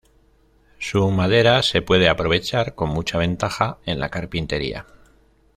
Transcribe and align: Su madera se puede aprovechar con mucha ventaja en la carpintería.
Su 0.79 1.11
madera 1.11 1.61
se 1.61 1.83
puede 1.83 2.09
aprovechar 2.09 2.73
con 2.73 2.89
mucha 2.89 3.19
ventaja 3.19 3.77
en 3.85 3.99
la 3.99 4.09
carpintería. 4.09 4.87